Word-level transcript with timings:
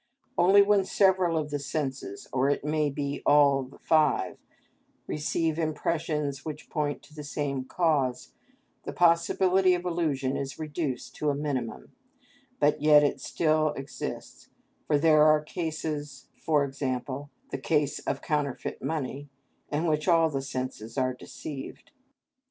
Only 0.35 0.63
when 0.63 0.83
several 0.83 1.37
of 1.37 1.51
the 1.51 1.59
senses, 1.59 2.27
or 2.33 2.49
it 2.49 2.65
may 2.65 2.89
be 2.89 3.21
all 3.23 3.61
the 3.61 3.77
five, 3.77 4.39
receive 5.05 5.59
impressions 5.59 6.43
which 6.43 6.71
point 6.71 7.03
to 7.03 7.13
the 7.13 7.23
same 7.23 7.65
cause, 7.65 8.33
the 8.83 8.93
possibility 8.93 9.75
of 9.75 9.85
illusion 9.85 10.35
is 10.35 10.57
reduced 10.57 11.15
to 11.17 11.29
a 11.29 11.35
minimum; 11.35 11.91
but 12.59 12.81
yet 12.81 13.03
it 13.03 13.21
still 13.21 13.73
exists, 13.73 14.49
for 14.87 14.97
there 14.97 15.21
are 15.21 15.39
cases, 15.39 16.29
for 16.35 16.63
example, 16.65 17.29
the 17.51 17.59
case 17.59 17.99
of 17.99 18.23
counterfeit 18.23 18.81
money, 18.81 19.29
in 19.71 19.85
which 19.85 20.07
all 20.07 20.31
the 20.31 20.41
senses 20.41 20.97
are 20.97 21.13
deceived. 21.13 21.91